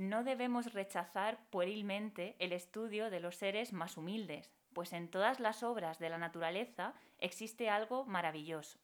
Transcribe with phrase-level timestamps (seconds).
[0.00, 5.62] no debemos rechazar puerilmente el estudio de los seres más humildes, pues en todas las
[5.62, 8.78] obras de la naturaleza existe algo maravilloso.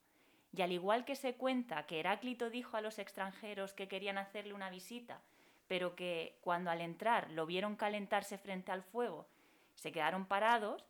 [0.55, 4.53] Y al igual que se cuenta que Heráclito dijo a los extranjeros que querían hacerle
[4.53, 5.23] una visita,
[5.69, 9.27] pero que cuando al entrar lo vieron calentarse frente al fuego,
[9.75, 10.85] se quedaron parados,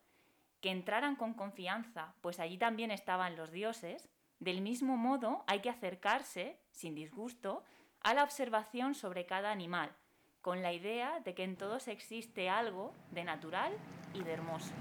[0.59, 4.09] que entraran con confianza, pues allí también estaban los dioses,
[4.39, 7.63] del mismo modo hay que acercarse, sin disgusto,
[8.01, 9.95] a la observación sobre cada animal,
[10.47, 13.73] con la idea de que en todos existe algo de natural
[14.13, 14.71] y de hermoso.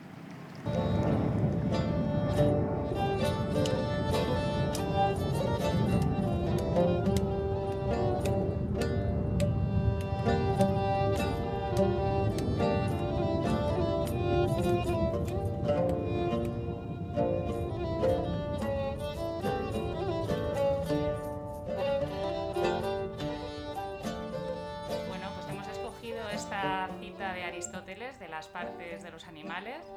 [28.36, 29.90] Las partes de los animales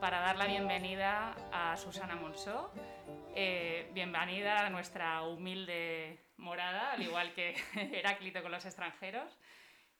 [0.00, 2.72] para dar la bienvenida a Susana Monsó.
[3.36, 9.38] Eh, bienvenida a nuestra humilde morada, al igual que Heráclito con los extranjeros,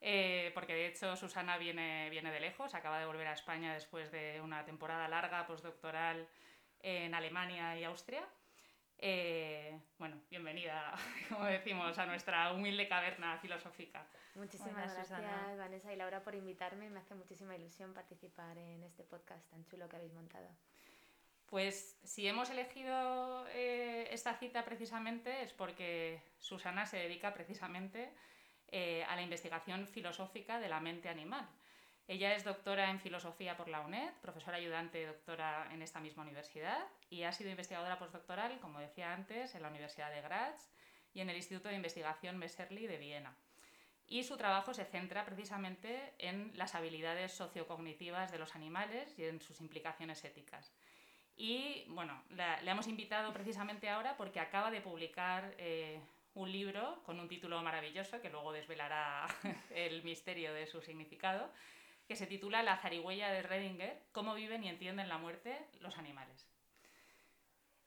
[0.01, 4.11] eh, porque de hecho Susana viene, viene de lejos, acaba de volver a España después
[4.11, 6.27] de una temporada larga postdoctoral
[6.81, 8.27] en Alemania y Austria.
[9.05, 10.95] Eh, bueno, bienvenida,
[11.29, 14.07] como decimos, a nuestra humilde caverna filosófica.
[14.37, 16.89] Muchísimas gracias, Vanessa y Laura, por invitarme.
[16.89, 20.49] Me hace muchísima ilusión participar en este podcast tan chulo que habéis montado.
[21.47, 28.13] Pues si hemos elegido eh, esta cita precisamente es porque Susana se dedica precisamente
[28.69, 31.49] eh, a la investigación filosófica de la mente animal.
[32.09, 36.85] Ella es doctora en filosofía por la UNED, profesora ayudante doctora en esta misma universidad
[37.09, 40.69] y ha sido investigadora postdoctoral, como decía antes, en la Universidad de Graz
[41.15, 43.37] y en el Instituto de Investigación Messerli de Viena.
[44.09, 49.41] Y su trabajo se centra precisamente en las habilidades sociocognitivas de los animales y en
[49.41, 50.73] sus implicaciones éticas.
[51.37, 56.01] Y bueno, la, hemos invitado precisamente ahora porque acaba de publicar eh,
[56.35, 59.27] un libro con un título maravilloso que luego desvelará
[59.71, 61.51] el misterio de su significado,
[62.13, 66.47] que se titula La zarigüeya de Redinger, cómo viven y entienden la muerte los animales.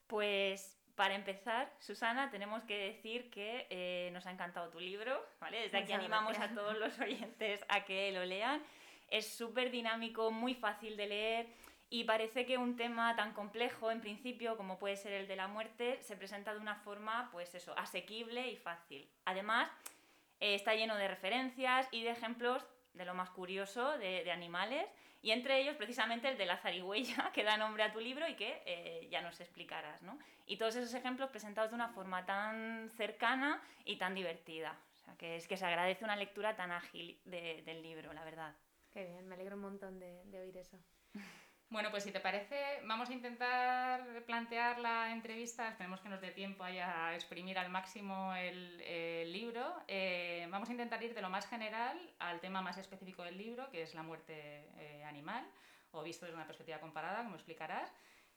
[0.08, 5.60] Pues para empezar, Susana, tenemos que decir que eh, nos ha encantado tu libro, ¿vale?
[5.60, 8.64] Desde aquí animamos a todos los oyentes a que lo lean.
[9.06, 11.46] Es súper dinámico, muy fácil de leer
[11.88, 15.46] y parece que un tema tan complejo en principio como puede ser el de la
[15.46, 19.08] muerte se presenta de una forma, pues eso, asequible y fácil.
[19.24, 19.70] Además,
[20.40, 24.86] eh, está lleno de referencias y de ejemplos de lo más curioso de, animales,
[25.22, 28.34] y entre ellos precisamente el de la zarigüeya, que da nombre a tu libro y
[28.34, 30.02] que eh, ya nos explicarás.
[30.02, 30.18] ¿no?
[30.46, 34.78] Y todos esos ejemplos presentados de una forma tan cercana y tan divertida.
[34.94, 38.54] O sea, que es que se agradece una lectura tan ágil del libro, la verdad.
[38.92, 40.78] Qué bien, me alegro un montón de, de oír eso.
[41.68, 46.30] Bueno, pues si te parece, vamos a intentar plantear la entrevista, esperemos que nos dé
[46.30, 49.82] tiempo a exprimir al máximo el, libro.
[49.88, 53.68] Eh, vamos a intentar ir de lo más general al tema más específico del libro,
[53.70, 55.44] que es la muerte eh, animal,
[55.90, 57.92] o visto desde una perspectiva comparada, como explicarás.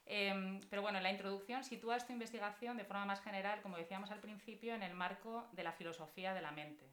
[0.06, 4.18] Eh, pero bueno, la introducción sitúa esta investigación de forma más general, como decíamos al
[4.18, 6.84] principio, en el marco de la filosofía de la mente,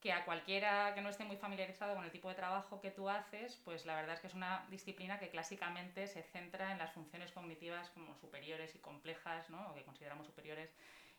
[0.00, 3.08] que a cualquiera que no esté muy familiarizado con el tipo de trabajo que tú
[3.08, 6.92] haces, pues la verdad es que es una disciplina que clásicamente se centra en las
[6.92, 9.70] funciones cognitivas como superiores y complejas, ¿no?
[9.70, 10.72] o que consideramos superiores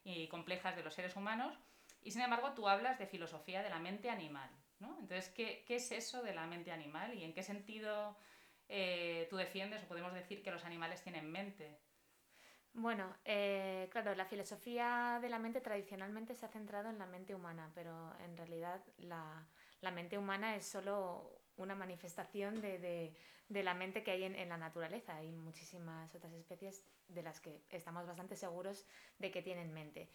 [0.03, 1.57] y complejas de los seres humanos,
[2.01, 4.49] y sin embargo tú hablas de filosofía de la mente animal.
[4.79, 4.97] ¿no?
[4.99, 8.17] Entonces, ¿qué, ¿qué, es eso de la mente animal y en qué sentido
[8.69, 11.77] eh, tú defiendes o podemos decir que los animales tienen mente?
[12.73, 17.35] Bueno, eh, claro, la filosofía de la mente tradicionalmente se ha centrado en la mente
[17.35, 19.47] humana, pero en realidad la,
[19.91, 23.13] mente humana es solo una manifestación de,
[23.49, 25.15] la mente que hay en, la naturaleza.
[25.15, 28.85] Hay muchísimas otras especies de las que estamos bastante seguros
[29.17, 30.09] de que tienen mente.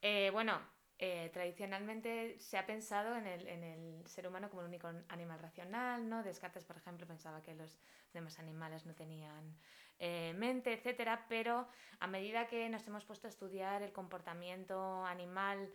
[0.00, 0.60] Eh, bueno,
[0.98, 5.38] eh, tradicionalmente se ha pensado en el, en el, ser humano como el único animal
[5.40, 6.22] racional, ¿no?
[6.22, 7.78] Descartes, por ejemplo, pensaba que los
[8.14, 9.58] demás animales no tenían
[9.98, 11.68] eh, mente, etcétera, pero
[12.00, 15.70] a medida que nos hemos puesto a estudiar el comportamiento animal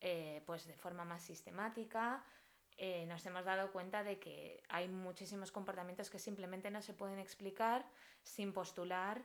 [0.00, 2.24] eh, pues de forma más sistemática,
[3.06, 7.86] nos hemos dado cuenta de que hay muchísimos comportamientos que simplemente no se pueden explicar
[8.22, 9.22] sin postular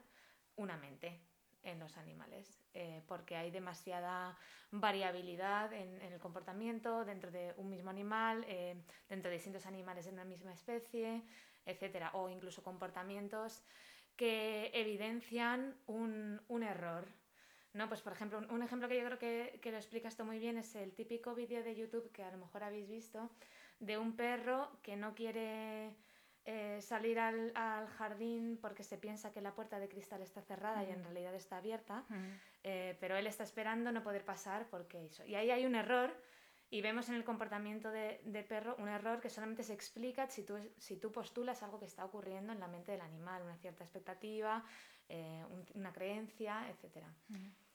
[0.56, 1.20] una mente
[1.64, 4.38] en los animales, eh, porque hay demasiada
[4.72, 10.12] variabilidad en, el comportamiento dentro de un mismo animal, eh, dentro de distintos animales de
[10.12, 11.24] una misma especie,
[11.66, 13.64] etcétera, o incluso comportamientos
[14.16, 17.08] que evidencian un, error
[17.74, 20.40] No, pues por ejemplo, un ejemplo que yo creo que, que lo explica esto muy
[20.40, 23.30] bien es el típico vídeo de YouTube que a lo mejor habéis visto
[23.80, 25.96] de un perro que no quiere
[26.46, 30.84] eh, salir al, al, jardín porque se piensa que la puerta de cristal está cerrada
[30.84, 32.04] y en realidad está abierta,
[32.64, 35.24] eh, pero él está esperando no poder pasar porque eso.
[35.26, 36.12] Y ahí hay un error
[36.72, 40.58] y vemos en el comportamiento de, perro un error que solamente se explica si tú,
[40.78, 44.64] si tú postulas algo que está ocurriendo en la mente del animal, una cierta expectativa,
[45.10, 47.06] eh, una creencia, etc.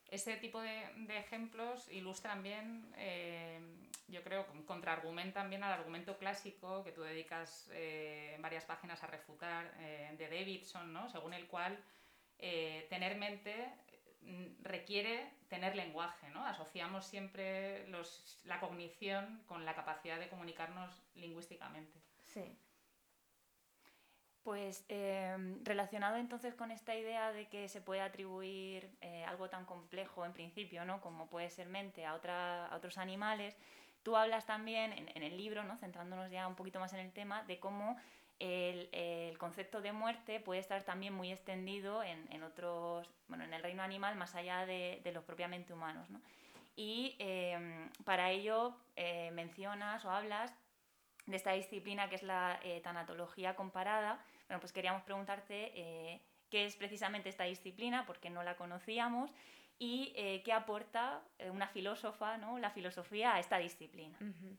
[0.08, 3.60] Ese tipo de, ejemplos ilustran bien, eh,
[4.08, 9.76] yo creo, contraargumentan bien al argumento clásico que tú dedicas eh, varias páginas a refutar
[9.76, 11.10] de Davidson, ¿no?
[11.10, 11.78] según el cual
[12.38, 13.74] tener mente
[14.62, 16.44] requiere tener lenguaje, ¿no?
[16.44, 22.00] Asociamos siempre los, la cognición con la capacidad de comunicarnos lingüísticamente.
[22.26, 22.58] Sí.
[24.42, 29.64] Pues em, relacionado entonces con esta idea de que se puede atribuir eh, algo tan
[29.64, 31.00] complejo en principio, ¿no?
[31.00, 33.56] como puede ser mente, a, otra, otros animales,
[34.04, 35.76] tú hablas también en, el libro, ¿no?
[35.76, 37.96] centrándonos ya un poquito más en el tema, de cómo
[38.38, 43.54] el, el concepto de muerte puede estar también muy extendido en, en, otros, bueno, en
[43.54, 46.10] el reino animal más allá de, de los propiamente humanos.
[46.10, 46.20] ¿no?
[46.76, 50.54] Y eh, para ello eh, mencionas o hablas
[51.26, 56.66] de esta disciplina que es la eh, tanatología comparada, bueno, pues queríamos preguntarte eh, qué
[56.66, 59.30] es precisamente esta disciplina, porque no la conocíamos,
[59.78, 62.58] y eh, qué aporta eh, una filósofa, ¿no?
[62.58, 64.16] la filosofía, a esta disciplina.
[64.20, 64.56] Uh -huh.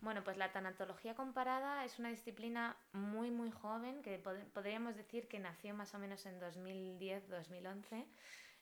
[0.00, 5.26] Bueno, pues la tanatología comparada es una disciplina muy, muy joven, que pod podríamos decir
[5.26, 8.06] que nació más o menos en 2010-2011.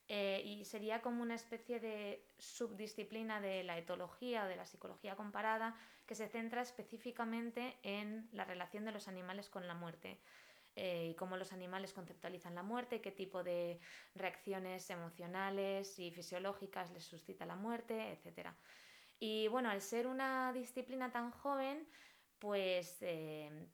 [0.08, 5.16] Eh, y sería como una especie de subdisciplina de la etología o de la psicología
[5.16, 5.74] comparada
[6.06, 10.20] que se centra específicamente en la relación de los animales con la muerte
[10.76, 13.80] eh, y cómo los animales conceptualizan la muerte, qué tipo de
[14.14, 18.50] reacciones emocionales y fisiológicas les suscita la muerte, etc.
[19.18, 21.88] Y bueno, al ser una disciplina tan joven,
[22.38, 23.68] pues eh,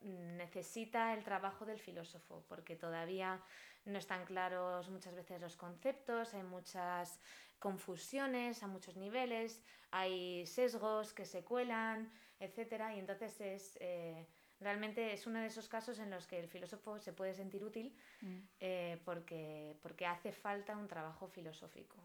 [0.00, 3.42] necesita el trabajo del filósofo, porque todavía
[3.84, 7.20] no están claros muchas veces los conceptos, hay muchas
[7.58, 12.10] confusiones a muchos niveles, hay sesgos que se cuelan,
[12.40, 12.92] etc.
[12.94, 13.78] Y entonces es...
[13.80, 14.26] Eh,
[14.60, 17.94] realmente es uno de esos casos en los que el filósofo se puede sentir útil
[18.20, 18.38] mm.
[18.60, 21.96] eh, porque, porque hace falta un trabajo filosófico.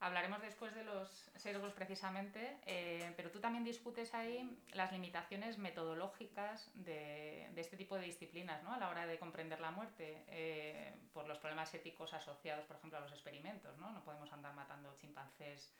[0.00, 6.70] Hablaremos después de los sesgos precisamente, eh, pero tú también discutes ahí las limitaciones metodológicas
[6.74, 8.72] de, de, este tipo de disciplinas ¿no?
[8.72, 12.98] a la hora de comprender la muerte, eh, por los problemas éticos asociados, por ejemplo,
[12.98, 13.76] a los experimentos.
[13.78, 15.74] No, no podemos andar matando chimpancés,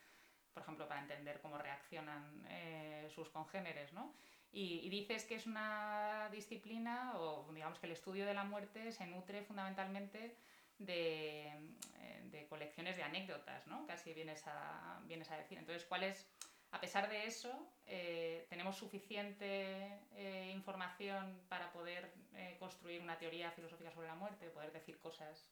[0.53, 3.93] por ejemplo, para entender cómo reaccionan eh, sus congéneres.
[3.93, 4.13] ¿no?
[4.51, 8.91] Y, y, dices que es una disciplina, o digamos que el estudio de la muerte
[8.91, 10.35] se nutre fundamentalmente
[10.79, 13.87] de, eh, de colecciones de anécdotas, ¿no?
[13.87, 15.59] Casi vienes a, vienes a decir.
[15.59, 16.27] Entonces, ¿cuál es,
[16.71, 22.13] a pesar de eso, eh, tenemos suficiente eh, información para poder
[22.61, 25.51] construir una teoría filosófica sobre la muerte, poder decir cosas?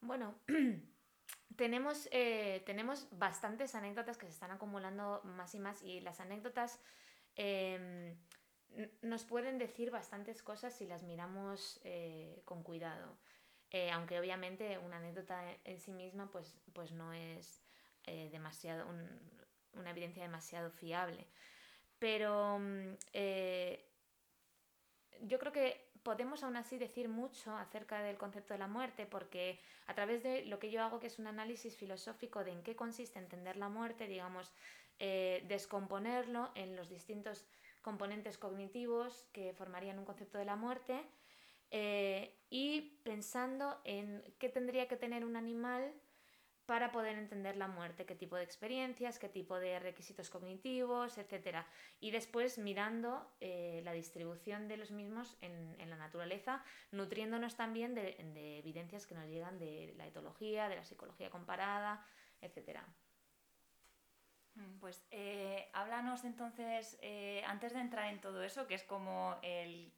[0.00, 0.38] Bueno.
[1.56, 2.08] tenemos,
[2.64, 6.80] tenemos bastantes anécdotas que se están acumulando más y más y las anécdotas
[7.38, 8.16] eh,
[9.02, 13.16] nos pueden decir bastantes cosas si las miramos eh, con cuidado.
[13.70, 17.62] Eh, aunque obviamente una anécdota en sí misma pues, pues no es
[18.06, 19.06] eh, demasiado un,
[19.74, 21.26] una evidencia demasiado fiable.
[21.98, 22.60] Pero
[23.12, 23.84] eh,
[25.22, 29.60] yo creo que podemos aún así decir mucho acerca del concepto de la muerte porque
[29.86, 32.74] a través de lo que yo hago, que es un análisis filosófico de en qué
[32.74, 34.52] consiste entender la muerte, digamos,
[34.98, 37.44] descomponerlo en los distintos
[37.82, 41.04] componentes cognitivos que formarían un concepto de la muerte
[41.70, 45.92] eh, y pensando en qué tendría que tener un animal
[46.68, 51.64] para poder entender la muerte, qué tipo de experiencias, qué tipo de requisitos cognitivos, etc.
[51.98, 57.94] Y después mirando eh, la distribución de los mismos en, en, la naturaleza, nutriéndonos también
[57.94, 62.04] de, de evidencias que nos llegan de la etología, de la psicología comparada,
[62.42, 62.80] etc.
[64.58, 69.36] Mm, pues eh, háblanos entonces, eh, antes de entrar en todo eso, que es como
[69.42, 69.92] el,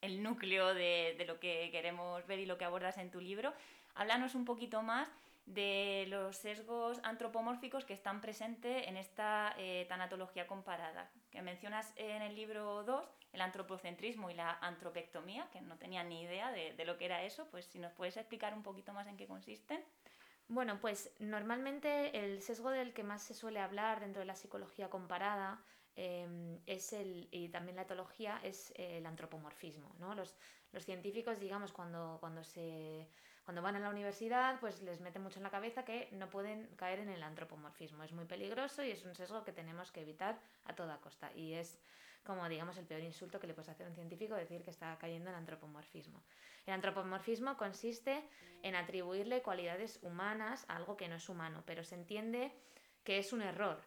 [0.00, 3.52] el núcleo de, de, lo que queremos ver y lo que abordas en tu libro,
[3.94, 5.08] háblanos un poquito más
[5.44, 12.22] de los sesgos antropomórficos que están presentes en esta eh, tanatología comparada, que mencionas en
[12.22, 16.84] el libro 2, el antropocentrismo y la antropectomía, que no tenía ni idea de, de
[16.84, 19.82] lo que era eso, pues si nos puedes explicar un poquito más en qué consisten.
[20.48, 24.88] Bueno, pues normalmente el sesgo del que más se suele hablar dentro de la psicología
[24.88, 25.62] comparada
[25.94, 29.94] eh, es el, y también la etología es el antropomorfismo.
[29.98, 30.14] ¿no?
[30.14, 30.36] Los,
[30.72, 33.10] los científicos, digamos, cuando, cuando, se,
[33.48, 36.66] cuando van a la universidad, pues les mete mucho en la cabeza que no pueden
[36.76, 38.04] caer en el antropomorfismo.
[38.04, 41.32] Es muy peligroso y es un sesgo que tenemos que evitar a toda costa.
[41.34, 41.78] Y es
[42.24, 44.98] como, digamos, el peor insulto que le puedes hacer a un científico decir que está
[44.98, 46.22] cayendo en antropomorfismo.
[46.66, 48.22] El antropomorfismo consiste
[48.62, 52.52] en atribuirle cualidades humanas a algo que no es humano, pero se entiende
[53.02, 53.80] que es un error.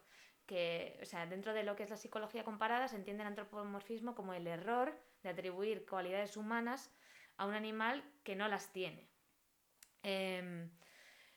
[0.47, 4.15] Que, o sea, dentro de lo que es la psicología comparada, se entiende el antropomorfismo
[4.15, 6.89] como el error de atribuir cualidades humanas
[7.37, 9.10] a un animal que no las tiene.
[10.03, 10.69] Em,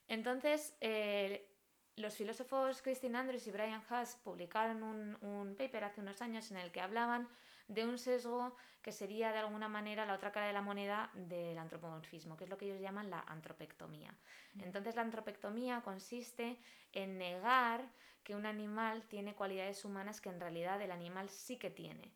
[0.09, 1.49] entonces, eh,
[1.97, 6.57] los filósofos Christine Andrews y Brian Huss publicaron un, un, paper hace unos años en
[6.57, 7.29] el que hablaban
[7.69, 11.57] de un sesgo que sería de alguna manera la otra cara de la moneda del
[11.57, 14.13] antropomorfismo, que es lo que ellos llaman la antropectomía.
[14.55, 14.63] Mm.
[14.63, 16.59] Entonces la antropectomía consiste
[16.93, 17.89] en negar
[18.23, 22.13] que un animal tiene cualidades humanas que en realidad el animal sí que tiene.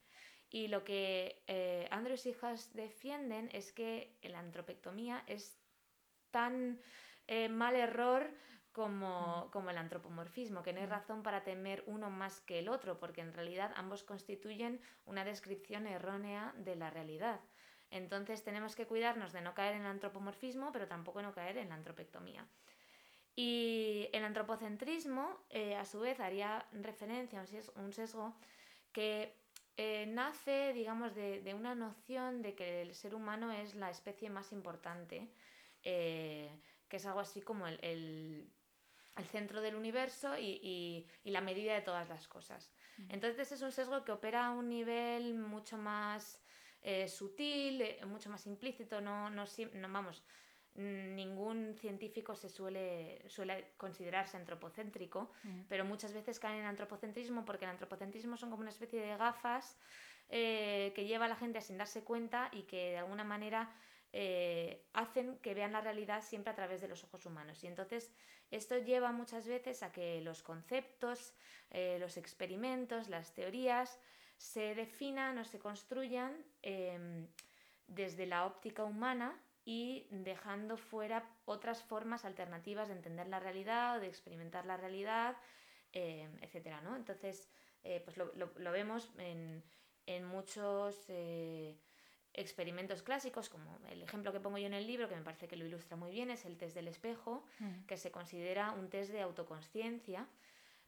[0.51, 5.59] Y lo que eh, Andrews y Huss defienden es que la antropectomía es
[6.31, 6.81] tan
[7.27, 8.31] eh, mal error
[8.73, 12.99] como, como, el antropomorfismo, que no hay razón para temer uno más que el otro,
[12.99, 17.41] porque en realidad ambos constituyen una descripción errónea de la realidad.
[17.91, 21.71] Entonces tenemos que cuidarnos de no caer en el antropomorfismo, pero tampoco no caer en
[21.71, 22.47] la antropectomía.
[23.35, 28.35] Y el antropocentrismo, eh, a su vez, haría referencia a un sesgo
[28.93, 29.37] que
[29.77, 34.29] eh, nace, digamos, de, de, una noción de que el ser humano es la especie
[34.29, 35.31] más importante,
[35.83, 38.51] eh, que es algo así como el, el,
[39.17, 42.73] el centro del universo y, y, y, la medida de todas las cosas.
[43.09, 46.41] Entonces es un sesgo que opera a un nivel mucho más
[46.83, 49.45] eh, sutil, mucho más implícito, no, no,
[49.75, 50.25] no vamos,
[50.79, 55.63] ningún científico se suele, suele considerarse antropocéntrico, mm.
[55.69, 59.77] pero muchas veces caen en antropocentrismo porque el antropocentrismo son como una especie de gafas
[60.29, 63.75] eh, que lleva a la gente a sin darse cuenta y que de alguna manera
[64.13, 67.63] eh, hacen que vean la realidad siempre a través de los ojos humanos.
[67.63, 68.13] Y entonces
[68.51, 71.35] esto lleva muchas veces a que los conceptos,
[71.71, 73.99] eh, los experimentos, las teorías
[74.39, 77.27] se definan o se construyan em,
[77.87, 84.01] desde la óptica humana y dejando fuera otras formas alternativas de entender la realidad o
[84.01, 85.37] de experimentar la realidad,
[85.93, 86.81] eh, etc.
[86.83, 86.97] ¿no?
[86.97, 87.51] Entonces,
[87.85, 89.63] eh, pues lo, lo, lo, vemos en,
[90.07, 91.07] en muchos
[92.41, 95.57] experimentos clásicos, como el ejemplo que pongo yo en el libro, que me parece que
[95.57, 97.87] lo ilustra muy bien, es el test del espejo, mm.
[97.87, 100.27] que se considera un test de autoconsciencia,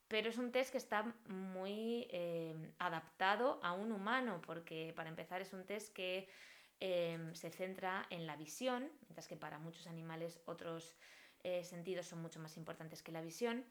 [0.08, 5.40] pero es un test que está muy eh, adaptado a un humano, porque para empezar
[5.40, 6.28] es un test que
[6.82, 10.96] Em, se centra en la visión, mientras que para muchos animales otros
[11.42, 13.64] eh, sentidos son mucho más importantes que la visión.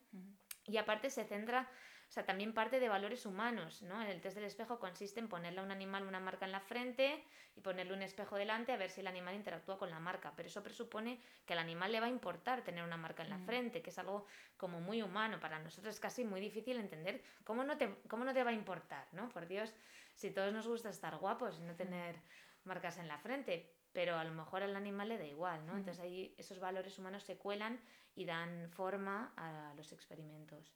[0.66, 1.70] Y aparte se centra,
[2.08, 4.02] o sea, también parte de valores humanos, ¿no?
[4.02, 7.24] El test del espejo consiste en ponerle a un animal una marca en la frente
[7.56, 10.48] y ponerle un espejo delante a ver si el animal interactúa con la marca, pero
[10.48, 13.82] eso presupone que al animal le va a importar tener una marca en la frente,
[13.82, 14.26] que es algo
[14.58, 18.34] como muy humano, para nosotros es casi muy difícil entender cómo no te, cómo no
[18.34, 19.30] te va a importar, ¿no?
[19.30, 19.74] Por Dios,
[20.16, 22.16] si todos nos gusta estar guapos y no tener
[22.64, 25.76] marcas en la frente, pero a lo mejor al animal le da igual, ¿no?
[25.76, 27.80] Entonces ahí esos valores humanos se cuelan
[28.16, 30.74] y dan forma a los experimentos.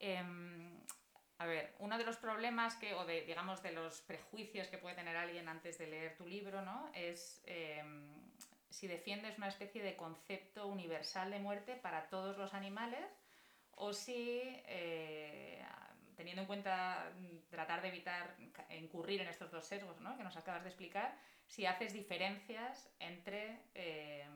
[0.00, 0.22] Eh,
[1.38, 4.96] a ver, uno de los problemas que, o de, digamos, de los prejuicios que puede
[4.96, 6.90] tener alguien antes de leer tu libro, ¿no?
[6.94, 7.82] Es eh,
[8.70, 13.06] si defiendes una especie de concepto universal de muerte para todos los animales
[13.72, 15.64] o si eh,
[16.18, 18.34] teniendo en cuenta mm, tratar de evitar
[18.70, 20.16] incurrir en estos dos sesgos ¿no?
[20.16, 24.26] que nos acabas de explicar, si haces diferencias entre, eh,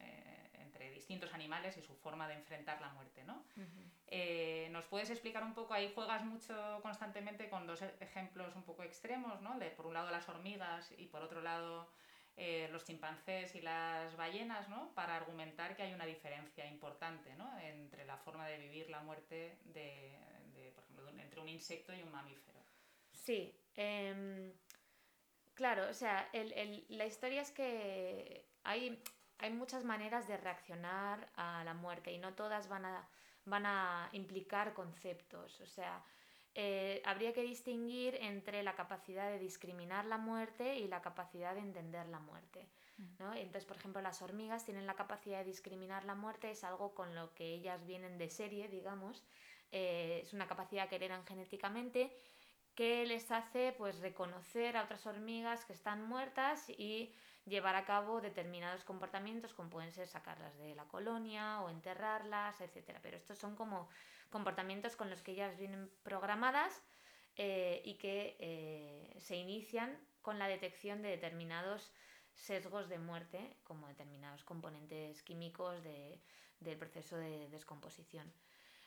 [0.00, 3.24] eh, entre distintos animales y su forma de enfrentar la muerte.
[3.24, 3.44] ¿no?
[3.56, 3.90] Uh -huh.
[4.06, 5.74] eh, ¿Nos puedes explicar un poco?
[5.74, 9.58] Ahí juegas mucho constantemente con dos ejemplos un poco extremos, ¿no?
[9.58, 11.90] de por un lado las hormigas y por otro lado
[12.38, 14.94] eh, los chimpancés y las ballenas, ¿no?
[14.94, 17.58] para argumentar que hay una diferencia importante ¿no?
[17.58, 20.16] entre la forma de vivir la muerte de,
[21.38, 22.58] entre un insecto y un mamífero.
[23.12, 24.52] Sí, eh,
[25.54, 29.02] claro, o sea, el, el, la historia es que hay,
[29.38, 33.08] hay muchas maneras de reaccionar a la muerte y no todas van a,
[33.44, 36.04] van a implicar conceptos, o sea,
[36.54, 41.60] eh, habría que distinguir entre la capacidad de discriminar la muerte y la capacidad de
[41.60, 42.68] entender la muerte.
[43.20, 43.32] ¿no?
[43.32, 47.14] Entonces, por ejemplo, las hormigas tienen la capacidad de discriminar la muerte, es algo con
[47.14, 49.24] lo que ellas vienen de serie, digamos,
[49.72, 52.16] eh, es una capacidad que heredan genéticamente
[52.74, 57.12] que les hace pues reconocer a otras hormigas que están muertas y
[57.44, 63.00] llevar a cabo determinados comportamientos como pueden ser sacarlas de la colonia o enterrarlas, etcétera.
[63.02, 63.88] Pero estos son como
[64.30, 66.84] comportamientos con los que ellas vienen programadas
[67.34, 71.90] eh, y que eh, se inician con la detección de determinados
[72.34, 78.32] sesgos de muerte, como determinados componentes químicos del proceso de descomposición.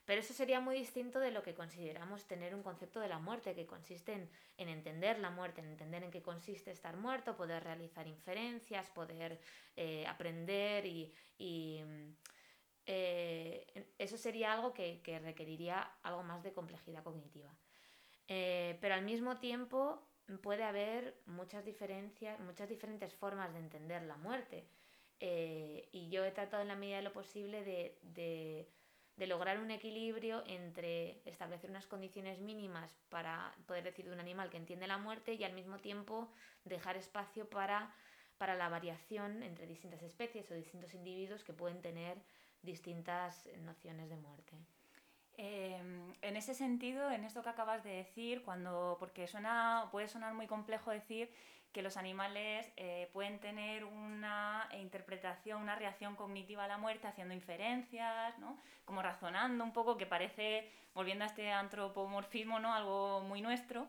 [0.06, 3.54] Pero eso sería muy distinto de lo que consideramos tener un concepto de la muerte,
[3.54, 4.14] que consiste
[4.58, 9.40] en, entender la muerte, en entender en qué consiste estar muerto, poder realizar inferencias, poder
[9.76, 11.14] eh, aprender y,
[12.88, 17.54] eh, eso sería algo que, requeriría algo más de complejidad cognitiva.
[18.28, 20.08] Eh, pero al mismo tiempo
[20.42, 24.68] puede haber muchas diferencias, muchas diferentes formas de entender la muerte.
[25.20, 28.68] y yo he tratado en la medida de lo posible de
[29.28, 34.58] lograr un equilibrio entre establecer unas condiciones mínimas para poder decir de un animal que
[34.58, 36.32] entiende la muerte y al mismo tiempo
[36.66, 37.94] dejar espacio para,
[38.38, 42.18] para la variación entre distintas especies o distintos individuos que pueden tener
[42.62, 44.58] distintas nociones de muerte.
[45.38, 50.34] Em, en ese sentido, en esto que acabas de decir, cuando, porque suena, puede sonar
[50.34, 51.32] muy complejo decir
[51.72, 57.34] que los animales eh, pueden tener una interpretación, una reacción cognitiva a la muerte haciendo
[57.34, 58.58] inferencias, ¿no?
[58.86, 62.74] como razonando un poco, que parece, volviendo a este antropomorfismo, ¿no?
[62.74, 63.88] algo muy nuestro.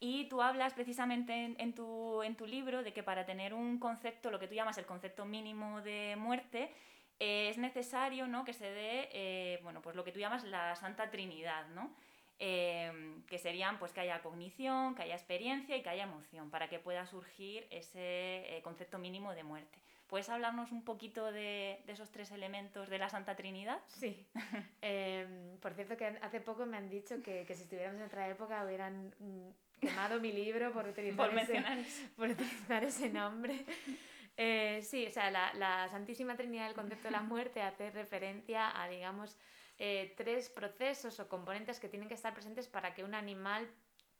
[0.00, 4.30] Y tú hablas precisamente en, tu, en tu libro de que para tener un concepto,
[4.30, 6.72] lo que tú llamas el concepto mínimo de muerte,
[7.20, 8.44] eh, es necesario ¿no?
[8.44, 11.94] que se dé eh, bueno, pues lo que tú llamas la Santa Trinidad, ¿no?
[12.42, 16.70] Em, que serían pues que haya cognición, que haya experiencia y que haya emoción, para
[16.70, 19.78] que pueda surgir ese eh, concepto mínimo de muerte.
[20.06, 23.78] ¿Puedes hablarnos un poquito de, esos tres elementos de la Santa Trinidad?
[23.88, 24.26] Sí.
[24.80, 28.64] Em, por cierto, que hace poco me han dicho que, si estuviéramos en otra época
[28.64, 33.66] hubieran mm, quemado mi libro por utilizar, ese, por utilizar ese nombre.
[34.42, 38.70] Eh, sí, o sea, la, la Santísima Trinidad del concepto de la muerte hace referencia
[38.80, 39.36] a, digamos,
[39.82, 43.66] eh, tres procesos o componentes que tienen que estar presentes para que un animal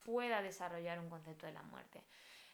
[0.03, 2.03] pueda desarrollar un concepto de la muerte.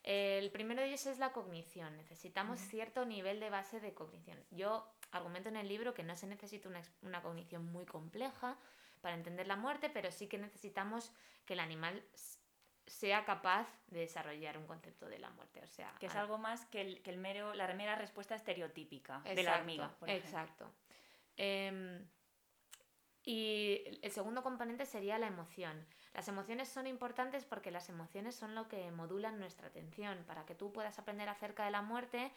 [0.03, 1.97] El primero de ellos es la cognición.
[1.97, 4.43] Necesitamos cierto nivel de base de cognición.
[4.51, 6.69] Yo argumento en el libro que no se necesita
[7.03, 8.59] una, cognición muy compleja
[9.01, 11.13] para entender la muerte, pero sí que necesitamos
[11.45, 12.03] que el animal
[12.89, 15.61] sea capaz de desarrollar un concepto de la muerte.
[15.63, 19.21] O sea, que es algo más que, el, que el mero, la mera respuesta estereotípica
[19.21, 19.95] de la hormiga.
[20.09, 20.73] exacto.
[21.37, 22.05] Em,
[23.29, 25.85] y el segundo componente sería la emoción.
[26.15, 30.23] Las emociones son importantes porque las emociones son lo que modulan nuestra atención.
[30.29, 32.31] Para que tú puedas aprender acerca de la muerte,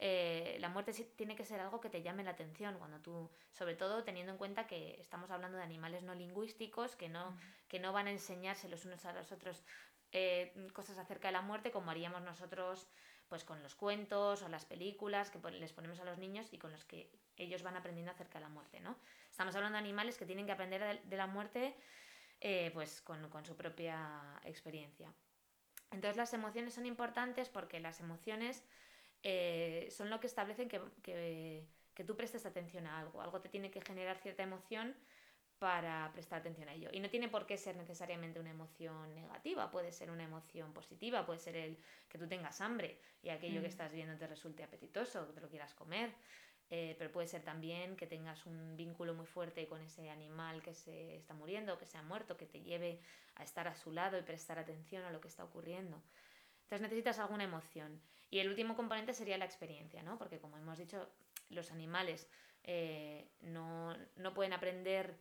[0.00, 2.76] eh, la muerte tiene que ser algo que te llame la atención.
[2.80, 7.08] Cuando tú, sobre todo teniendo en cuenta que estamos hablando de animales no lingüísticos, que
[7.08, 9.62] no, que no van a enseñarse los unos a los otros
[10.10, 12.88] eh, cosas acerca de la muerte como haríamos nosotros
[13.28, 16.70] pues con los cuentos o las películas que les ponemos a los niños y con
[16.70, 18.94] los que ellos van aprendiendo acerca de la muerte, ¿no?
[19.32, 21.74] Estamos hablando de animales que tienen que aprender de, la muerte
[22.38, 25.10] eh, pues con, su propia experiencia.
[25.90, 28.62] Entonces las emociones son importantes porque las emociones
[29.22, 33.22] eh, son lo que establecen que, que, tú prestes atención a algo.
[33.22, 34.94] Algo te tiene que generar cierta emoción
[35.58, 36.90] para prestar atención a ello.
[36.92, 41.24] Y no tiene por qué ser necesariamente una emoción negativa, puede ser una emoción positiva,
[41.24, 41.78] puede ser el
[42.10, 43.70] que tú tengas hambre y aquello que mm.
[43.70, 46.12] estás viendo te resulte apetitoso, que te lo quieras comer.
[46.74, 50.72] Eh, pero puede ser también que tengas un vínculo muy fuerte con ese animal que
[50.72, 52.98] se está muriendo, que se ha muerto, que te lleve
[53.34, 56.02] a estar a su lado y prestar atención a lo que está ocurriendo.
[56.62, 58.00] Entonces necesitas alguna emoción.
[58.30, 60.16] Y el último componente sería la experiencia, ¿no?
[60.16, 61.06] Porque como hemos dicho,
[61.50, 62.26] los animales
[62.64, 65.14] eh, no, no pueden aprender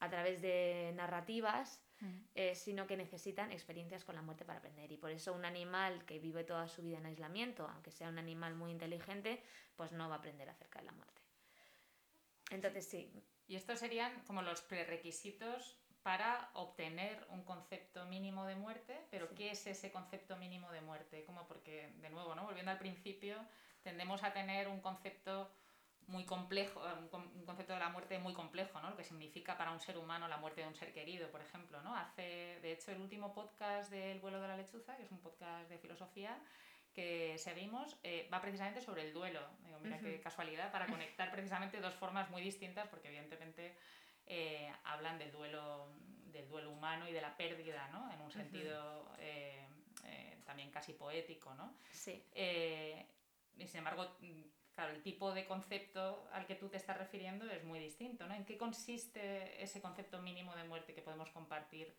[0.00, 2.20] a través de narrativas, mm.
[2.34, 4.90] eh, sino que necesitan experiencias con la muerte para aprender.
[4.92, 8.18] Y por eso un animal que vive toda su vida en aislamiento, aunque sea un
[8.18, 9.42] animal muy inteligente,
[9.76, 11.22] pues no va a aprender acerca de la muerte.
[12.50, 13.12] Entonces sí.
[13.48, 19.50] Y estos serían como los prerequisitos para obtener un concepto mínimo de muerte, pero ¿qué
[19.50, 21.24] es ese concepto mínimo de muerte?
[21.24, 22.44] Como porque, de nuevo, ¿no?
[22.44, 23.36] volviendo al principio,
[23.82, 25.50] tendemos a tener un concepto
[26.08, 28.90] muy complejo, eh, un, concepto de la muerte muy complejo, ¿no?
[28.90, 31.80] Lo que significa para un ser humano la muerte de un ser querido, por ejemplo,
[31.82, 31.96] ¿no?
[31.96, 35.68] Hace, de hecho, el último podcast del vuelo de la lechuza, que es un podcast
[35.68, 36.38] de filosofía
[36.92, 39.40] que seguimos, eh, va precisamente sobre el duelo.
[39.64, 43.76] Digo, mira qué casualidad, para conectar precisamente dos formas muy distintas, porque evidentemente
[44.26, 45.88] eh, hablan del duelo,
[46.26, 48.10] del duelo humano y de la pérdida, ¿no?
[48.12, 49.10] En un sentido
[50.44, 51.74] también casi poético, ¿no?
[51.90, 52.24] Sí.
[52.32, 54.16] y sin embargo,
[54.76, 58.34] Claro, el tipo de concepto al que tú te estás refiriendo es muy distinto, ¿no?
[58.34, 61.96] ¿En qué consiste ese concepto mínimo de muerte que podemos compartir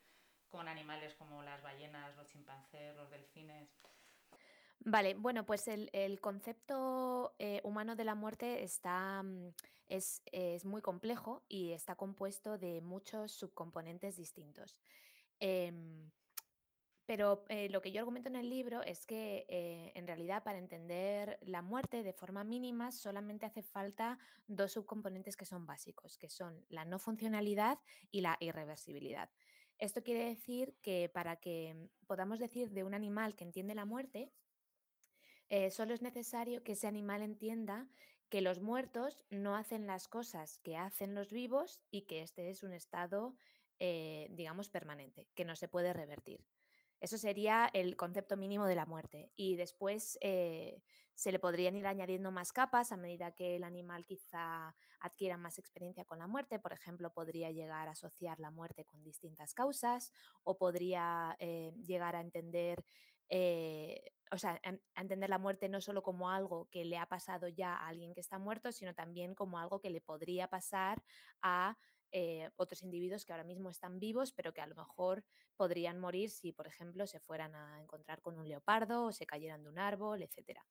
[0.47, 3.67] con animales como las ballenas, los chimpancés, los delfines?
[4.81, 9.53] Vale, bueno, pues el, concepto eh, humano de la muerte está, mm,
[9.87, 10.21] es,
[10.63, 14.77] muy complejo y está compuesto de muchos subcomponentes distintos.
[15.39, 16.11] Em,
[17.07, 20.57] Pero eh, lo que yo argumento en el libro es que eh, en realidad para
[20.57, 26.29] entender la muerte de forma mínima solamente hace falta dos subcomponentes que son básicos, que
[26.29, 27.79] son la no funcionalidad
[28.11, 29.29] y la irreversibilidad.
[29.77, 34.29] Esto quiere decir que para que podamos decir de un animal que entiende la muerte,
[35.47, 37.87] eh, solo es necesario que ese animal entienda
[38.27, 42.63] que los muertos no hacen las cosas que hacen los vivos y que este es
[42.63, 43.37] un estado,
[43.79, 46.43] digamos, permanente, que no se puede revertir.
[46.99, 49.31] Eso sería el concepto mínimo de la muerte.
[49.35, 50.81] Y después eh,
[51.13, 55.59] se le podrían ir añadiendo más capas a medida que el animal quizá adquiera más
[55.59, 56.59] experiencia con la muerte.
[56.59, 60.11] Por ejemplo, podría llegar a asociar la muerte con distintas causas
[60.43, 62.83] o podría eh, llegar a entender,
[63.29, 67.47] eh, o sea, a entender la muerte no solo como algo que le ha pasado
[67.47, 71.03] ya a alguien que está muerto, sino también como algo que le podría pasar
[71.41, 71.77] a
[72.55, 75.23] otros individuos que ahora mismo están vivos, pero que a lo mejor
[75.57, 79.63] podrían morir si, por ejemplo, se fueran a encontrar con un leopardo o se cayeran
[79.63, 80.61] de un árbol, etc.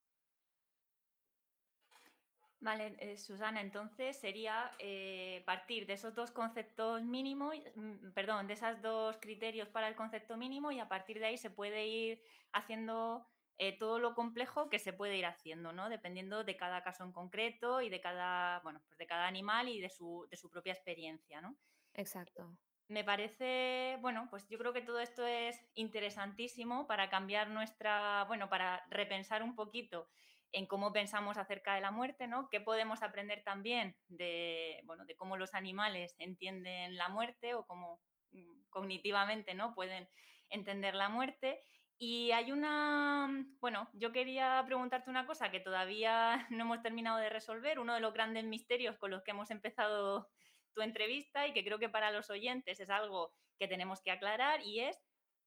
[2.58, 8.54] Vale, eh, Susana, entonces sería eh, partir de esos dos conceptos mínimos, mm, perdón, de
[8.54, 12.22] esos dos criterios para el concepto mínimo y a partir de ahí se puede ir
[12.52, 13.26] haciendo
[13.58, 15.88] eh, todo lo complejo que se puede ir haciendo, ¿no?
[15.90, 19.80] Dependiendo de cada caso en concreto y de cada, bueno, pues de cada animal y
[19.80, 21.58] de su, de su propia experiencia, ¿no?
[21.94, 22.58] Exacto.
[22.88, 28.48] Me parece, bueno, pues yo creo que todo esto es interesantísimo para cambiar nuestra, bueno,
[28.48, 30.08] para repensar un poquito
[30.52, 32.48] en cómo pensamos acerca de la muerte, ¿no?
[32.48, 38.00] ¿Qué podemos aprender también de, bueno, de cómo los animales entienden la muerte o cómo
[38.30, 39.74] mm, cognitivamente, ¿no?
[39.74, 40.08] Pueden
[40.48, 41.60] entender la muerte
[41.98, 47.30] y hay una, bueno, yo quería preguntarte una cosa que todavía no hemos terminado de
[47.30, 50.30] resolver, uno de los grandes misterios con los que hemos empezado
[50.76, 54.60] tu entrevista y que creo que para los oyentes es algo que tenemos que aclarar
[54.62, 55.02] y es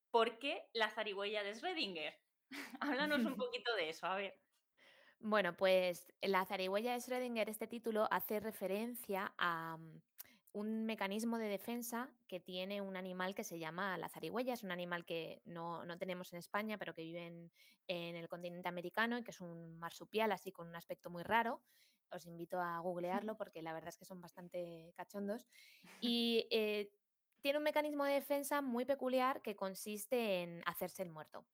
[0.10, 2.18] ¿por qué la zarigüeya de Schrödinger?
[2.82, 4.36] Háblanos un poquito de eso, a ver.
[5.20, 10.02] Bueno, pues la zarigüeya de Schrödinger, este título hace referencia a, mm,
[10.54, 14.54] un mecanismo de defensa que tiene un animal que se llama la zarigüeya.
[14.54, 19.18] Es un animal que no, tenemos en España, pero que vive en, el continente americano
[19.18, 21.62] y que es un marsupial así con un aspecto muy raro.
[22.12, 25.48] Os invito a googlearlo porque la verdad es que son bastante cachondos.
[26.02, 26.92] Y eh,
[27.42, 31.46] tiene un mecanismo de defensa muy peculiar que consiste en hacerse el muerto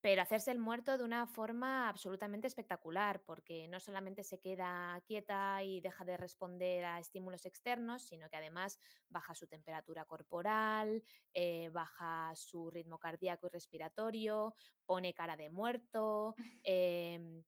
[0.00, 5.62] pero hacerse el muerto de una forma absolutamente espectacular, porque no solamente se queda quieta
[5.62, 11.02] y deja de responder a estímulos externos, sino que además baja su temperatura corporal,
[11.34, 14.54] eh, baja su ritmo cardíaco y respiratorio,
[14.86, 16.34] pone cara de muerto,
[16.64, 17.44] em,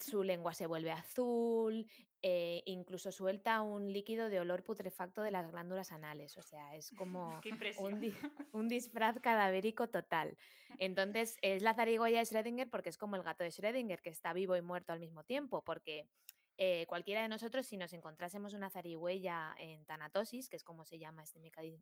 [0.00, 1.86] su lengua se vuelve azul,
[2.22, 6.36] eh, incluso suelta un líquido de olor putrefacto de las glándulas anales.
[6.36, 7.40] O sea, es como
[8.52, 10.36] un, disfraz cadavérico total.
[10.78, 14.32] Entonces, es la zarigüeya de Schrödinger porque es como el gato de Schrödinger, que está
[14.32, 16.08] vivo y muerto al mismo tiempo, porque
[16.58, 20.98] eh, cualquiera de nosotros, si nos encontrásemos una zarigüeya en tanatosis, que es como se
[20.98, 21.38] llama este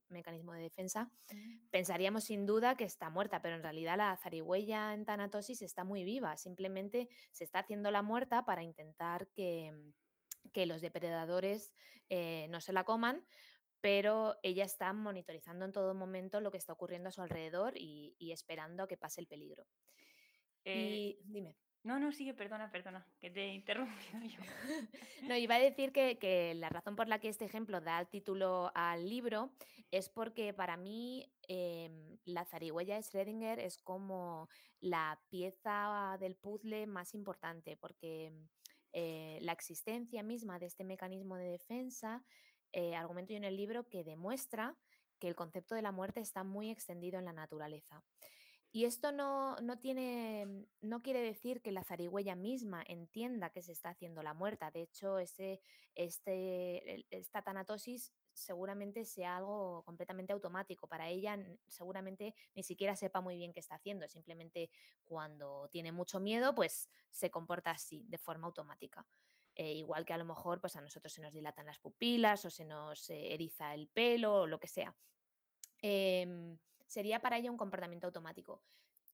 [0.08, 1.68] mecanismo de defensa, mm.
[1.70, 6.02] pensaríamos sin duda que está muerta, pero en realidad la zarigüeya en tanatosis está muy
[6.02, 9.72] viva, simplemente se está haciendo la muerta para intentar que,
[10.66, 11.72] los depredadores
[12.08, 13.24] eh, no se la coman,
[13.80, 18.14] pero ella está monitorizando en todo momento lo que está ocurriendo a su alrededor y,
[18.32, 19.66] esperando a que pase el peligro.
[20.64, 21.56] y dime.
[21.84, 24.40] No, no, sigue, perdona, perdona, que te he interrumpido yo.
[25.28, 28.72] no, iba a decir que, la razón por la que este ejemplo da el título
[28.74, 29.52] al libro
[29.90, 34.48] es porque para mí em, la zarigüeya de Schrödinger es como
[34.80, 38.32] la pieza del puzzle más importante, porque
[38.94, 42.24] eh, la existencia misma de este mecanismo de defensa,
[42.72, 44.74] eh, argumento yo en el libro que demuestra
[45.18, 48.02] que el concepto de la muerte está muy extendido en la naturaleza.
[48.74, 53.90] Y esto no, tiene, no quiere decir que la zarigüeya misma entienda que se está
[53.90, 54.72] haciendo la muerta.
[54.72, 55.60] De hecho, ese,
[55.94, 60.88] este, esta tanatosis seguramente sea algo completamente automático.
[60.88, 64.08] Para ella seguramente ni siquiera sepa muy bien qué está haciendo.
[64.08, 64.70] Simplemente
[65.04, 69.06] cuando tiene mucho miedo, pues se comporta así, de forma automática.
[69.54, 72.50] Eh, igual que a lo mejor pues a nosotros se nos dilatan las pupilas o
[72.50, 74.96] se nos eh, eriza el pelo o lo que sea.
[75.80, 78.62] Em, sería para ella un comportamiento automático.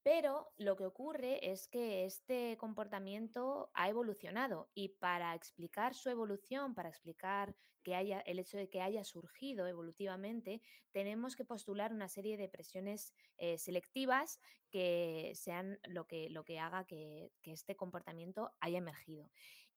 [0.03, 6.75] Pero lo que ocurre es que este comportamiento ha evolucionado y para explicar su evolución,
[6.75, 12.09] para explicar que haya, el hecho de que haya surgido evolutivamente, tenemos que postular una
[12.09, 17.77] serie de presiones eh, selectivas que sean lo que, lo que haga que, que, este
[17.77, 19.31] comportamiento haya emergido.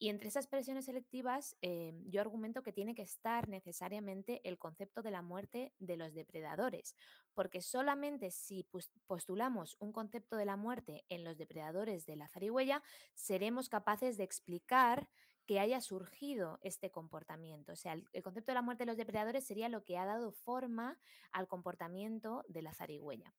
[0.04, 5.02] Y entre esas presiones selectivas, eh, yo argumento que tiene que estar necesariamente el concepto
[5.02, 6.98] de la muerte de los depredadores,
[7.34, 8.68] porque solamente si
[9.08, 14.26] postulamos un concepto de la muerte en los depredadores de la zarigüeya, seremos capaces de
[14.26, 15.08] explicar
[15.46, 17.72] que haya surgido este comportamiento.
[17.72, 20.34] O sea, el, concepto de la muerte de los depredadores sería lo que ha dado
[20.34, 21.00] forma
[21.32, 23.34] al comportamiento de la zarigüeya.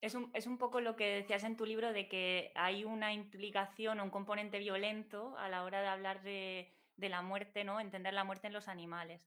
[0.00, 4.04] Es un, poco lo que decías en tu libro de que hay una implicación o
[4.04, 7.80] un componente violento a la hora de hablar de, de la muerte, ¿no?
[7.80, 9.20] Entender la muerte en los animales.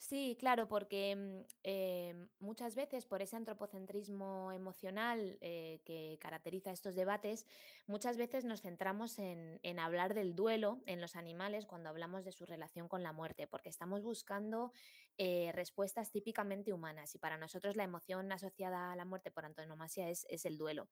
[0.00, 6.94] Sí, claro, porque mm, em, muchas veces por ese antropocentrismo emocional eh, que caracteriza estos
[6.94, 7.46] debates,
[7.86, 12.46] muchas veces nos centramos en, hablar del duelo en los animales cuando hablamos de su
[12.46, 14.72] relación con la muerte, porque estamos buscando
[15.18, 20.08] eh, respuestas típicamente humanas y para nosotros la emoción asociada a la muerte por antonomasia
[20.08, 20.88] es, es el duelo.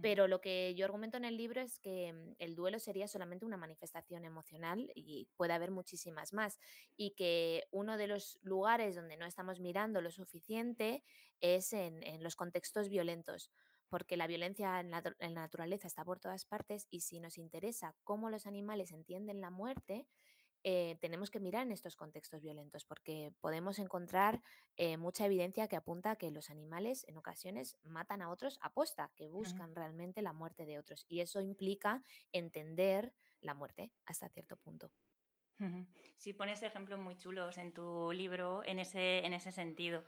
[0.00, 3.44] Pero lo que yo argumento en el libro es que mm, el duelo sería solamente
[3.44, 6.58] una manifestación emocional y puede haber muchísimas más.
[6.96, 11.04] Y que uno de los lugares donde no estamos mirando lo suficiente
[11.40, 13.50] es en, los contextos violentos
[13.88, 18.30] porque la violencia en la, naturaleza está por todas partes y si nos interesa cómo
[18.30, 20.06] los animales entienden la muerte,
[20.64, 24.42] eh, tenemos que mirar en estos contextos violentos porque podemos encontrar
[24.76, 28.72] eh, mucha evidencia que apunta a que los animales en ocasiones matan a otros a
[28.72, 31.04] posta, que buscan realmente la muerte de otros.
[31.08, 34.90] Y eso implica entender la muerte hasta cierto punto.
[36.16, 40.04] Sí, pones ejemplos muy chulos en tu libro en ese, en ese sentido.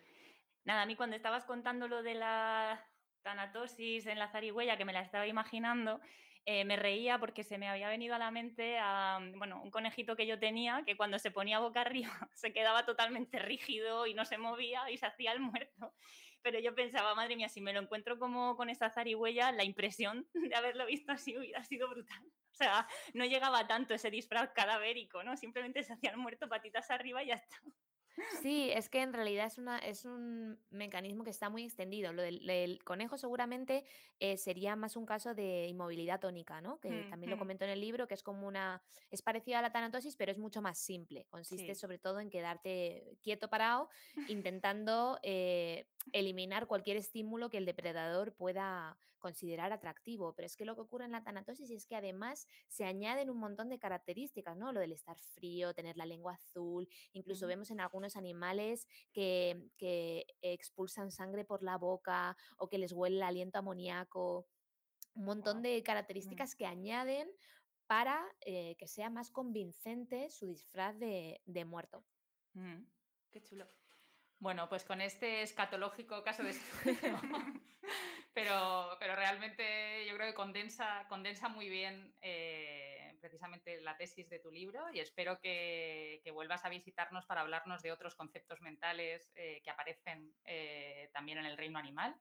[0.64, 2.84] Nada, a mí cuando estabas contando lo de la
[3.22, 6.00] tanatosis en la zarigüeya, que me la estaba imaginando,
[6.46, 10.14] eh, me reía porque se me había venido a la mente a, bueno, un conejito
[10.14, 14.24] que yo tenía que cuando se ponía boca arriba se quedaba totalmente rígido y no
[14.24, 15.94] se movía y se hacía el muerto.
[16.42, 20.28] Pero yo pensaba, madre mía, si me lo encuentro como con esa zarigüeya, la impresión
[20.35, 22.22] de haberlo visto así hubiera sido brutal.
[22.50, 25.37] O sea, no llegaba tanto ese disfraz cadavérico, ¿no?
[25.37, 27.57] Simplemente se hacía el muerto patitas arriba y ya está.
[28.42, 32.12] Sí, es que en realidad es, una, es un mecanismo que está muy extendido.
[32.12, 33.85] Lo del, conejo seguramente
[34.20, 36.79] eh, sería más un caso de inmovilidad tónica, ¿no?
[36.81, 37.38] Que mm, también lo mm.
[37.38, 38.83] comento en el libro, que es como una...
[39.11, 41.27] es parecida a la tanatosis, pero es mucho más simple.
[41.31, 43.88] Consiste sobre todo en quedarte quieto parado,
[44.29, 50.34] intentando eh, eliminar cualquier estímulo que el depredador pueda considerar atractivo.
[50.34, 53.38] Pero es que lo que ocurre en la tanatosis es que además se añaden un
[53.38, 54.70] montón de características, ¿no?
[54.72, 59.70] Lo del estar frío, tener la lengua azul, incluso vemos en algunos animales que,
[60.42, 64.46] expulsan sangre por la boca o que les huele el aliento amoníaco.
[65.14, 67.28] Un montón de características que añaden
[67.86, 72.04] para eh, que sea más convincente su disfraz de, muerto.
[73.30, 73.66] Qué chulo.
[74.44, 76.98] Bueno, pues con este escatológico caso de estudio,
[78.35, 84.40] pero, pero realmente yo creo que condensa, condensa muy bien eh, precisamente la tesis de
[84.40, 89.62] tu libro y espero que, vuelvas a visitarnos para hablarnos de otros conceptos mentales eh,
[89.64, 92.14] que aparecen eh, también en el reino animal.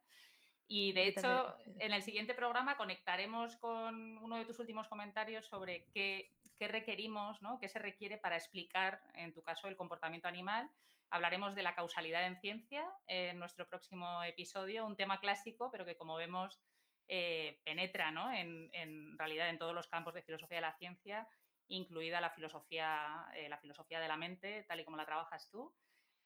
[0.66, 5.88] Y de hecho, en el siguiente programa conectaremos con uno de tus últimos comentarios sobre
[5.94, 7.60] qué, qué requerimos, ¿no?
[7.60, 10.72] qué se requiere para explicar, en tu caso, el comportamiento animal
[11.14, 15.96] Hablaremos de la causalidad en ciencia en nuestro próximo episodio, un tema clásico, pero que
[15.96, 16.60] como vemos
[17.08, 21.28] eh, penetra en, realidad en todos los campos de filosofía de la ciencia,
[21.68, 25.72] incluida la filosofía, eh, la filosofía de la mente, tal y como la trabajas tú.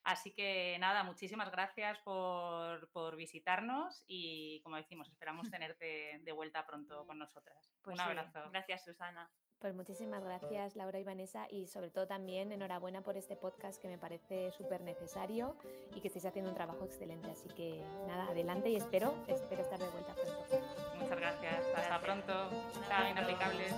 [0.03, 7.05] Así que nada, muchísimas gracias por, visitarnos y como decimos, esperamos tenerte de vuelta pronto
[7.05, 7.73] con nosotras.
[7.81, 8.49] Pues un abrazo.
[8.51, 9.29] Gracias, Susana.
[9.59, 13.87] Pues muchísimas gracias Laura y Vanessa y sobre todo también enhorabuena por este podcast que
[13.87, 15.55] me parece súper necesario
[15.95, 17.31] y que estáis haciendo un trabajo excelente.
[17.31, 20.97] Así que nada, adelante y espero, espero estar de vuelta pronto.
[20.99, 21.65] Muchas gracias.
[21.75, 22.33] Hasta pronto.
[22.87, 23.73] Chao, inaplicables.